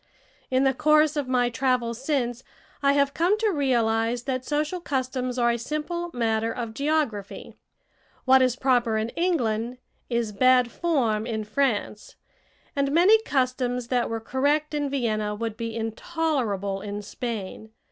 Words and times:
In 0.49 0.63
the 0.63 0.73
course 0.73 1.15
of 1.15 1.27
my 1.27 1.51
travels 1.51 2.03
since, 2.03 2.43
I 2.81 2.93
have 2.93 3.13
come 3.13 3.37
to 3.37 3.51
realize 3.51 4.23
that 4.23 4.43
social 4.43 4.79
customs 4.81 5.37
are 5.37 5.51
a 5.51 5.59
simple 5.59 6.09
matter 6.11 6.51
of 6.51 6.73
geography! 6.73 7.53
What 8.25 8.41
is 8.41 8.55
proper 8.55 8.97
in 8.97 9.09
England 9.09 9.77
is 10.09 10.31
bad 10.31 10.71
form 10.71 11.27
in 11.27 11.43
France, 11.43 12.15
and 12.75 12.91
many 12.91 13.21
customs 13.21 13.89
that 13.89 14.09
were 14.09 14.19
correct 14.19 14.73
in 14.73 14.89
Vienna 14.89 15.35
would 15.35 15.55
be 15.55 15.75
intolerable 15.75 16.81
in 16.81 17.03
Spain. 17.03 17.69